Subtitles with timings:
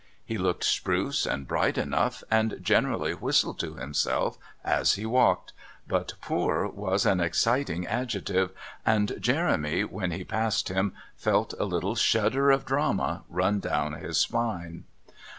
[0.25, 5.53] He looked spruce and bright enough, and generally whistled to himself as he walked;
[5.87, 8.49] but "poor" was an exciting adjective,
[8.83, 14.17] and Jeremy, when he passed him, felt a little shudder of drama run down his
[14.17, 14.85] spine.